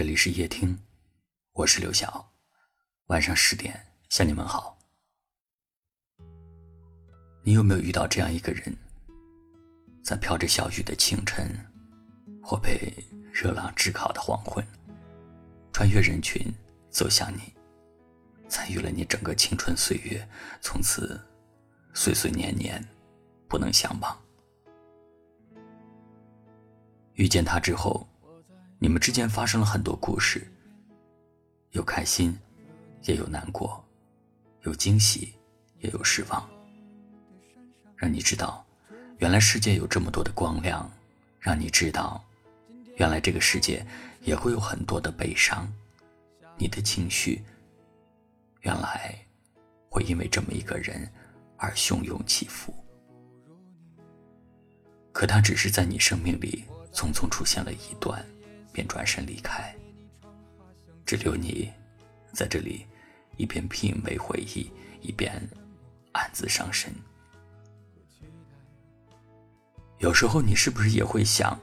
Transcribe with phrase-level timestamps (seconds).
[0.00, 0.78] 这里是夜听，
[1.52, 2.32] 我是刘晓。
[3.08, 4.78] 晚上十点向你们好。
[7.42, 8.74] 你有没有遇到这样一个人，
[10.02, 11.54] 在飘着小雨的清晨，
[12.42, 12.90] 或被
[13.30, 14.66] 热浪炙烤的黄昏，
[15.70, 16.50] 穿越人群
[16.88, 17.54] 走向你，
[18.48, 20.26] 参与了你整个青春岁月，
[20.62, 21.20] 从此
[21.92, 22.82] 岁岁年年
[23.46, 24.18] 不能相忘。
[27.16, 28.08] 遇见他之后。
[28.82, 30.50] 你们之间发生了很多故事，
[31.72, 32.34] 有开心，
[33.02, 33.84] 也有难过，
[34.62, 35.34] 有惊喜，
[35.80, 36.48] 也有失望。
[37.94, 38.64] 让你知道，
[39.18, 40.90] 原来世界有这么多的光亮；
[41.38, 42.24] 让你知道，
[42.96, 43.86] 原来这个世界
[44.22, 45.70] 也会有很多的悲伤。
[46.56, 47.44] 你的情绪，
[48.62, 49.14] 原来
[49.90, 51.06] 会因为这么一个人
[51.58, 52.74] 而汹涌起伏。
[55.12, 58.24] 可他只是在你生命里匆匆出现了一段。
[58.72, 59.74] 便转身离开，
[61.04, 61.72] 只留你
[62.32, 62.86] 在这里，
[63.36, 65.40] 一边品味回忆，一边
[66.12, 66.92] 暗自伤神。
[69.98, 71.58] 有时候，你是不是也会想，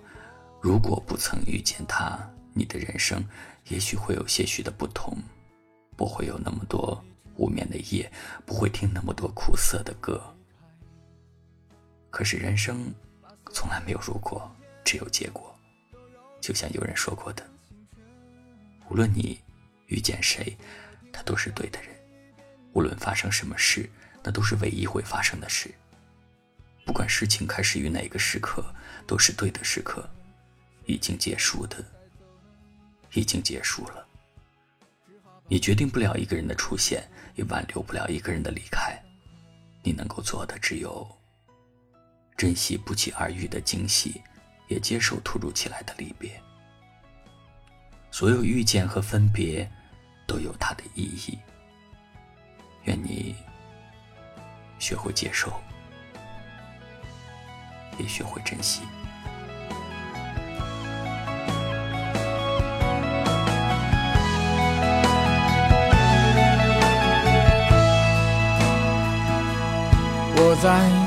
[0.62, 2.20] 如果不曾遇见他，
[2.54, 3.24] 你的人生
[3.70, 5.18] 也许会有些许的不同，
[5.96, 7.04] 不会有那么多
[7.36, 8.12] 无眠的夜，
[8.46, 10.22] 不会听那么多苦涩的歌。
[12.12, 12.94] 可是，人生
[13.52, 14.52] 从来没有如果，
[14.84, 15.57] 只有结果。
[16.48, 17.46] 就像有人说过的，
[18.90, 19.38] 无论你
[19.88, 20.56] 遇见谁，
[21.12, 21.90] 他都是对的人；
[22.72, 23.90] 无论发生什么事，
[24.24, 25.70] 那都是唯一会发生的事。
[26.86, 28.64] 不管事情开始于哪个时刻，
[29.06, 30.10] 都是对的时刻。
[30.86, 31.84] 已经结束的，
[33.12, 34.08] 已经结束了。
[35.50, 38.98] 你决定不了一个人的出现，也挽留不了一个人的离开。
[39.84, 41.06] 你能够做的，只有
[42.38, 44.22] 珍惜不期而遇的惊喜。
[44.68, 46.32] 也接受突如其来的离别。
[48.12, 49.70] 所有遇见和分别，
[50.26, 51.38] 都有它的意义。
[52.84, 53.36] 愿你
[54.80, 55.52] 学会接受，
[58.00, 58.82] 也学会珍惜。
[70.40, 71.07] 我在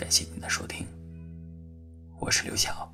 [0.00, 0.86] 感谢您的收听，
[2.18, 2.90] 我是刘晓。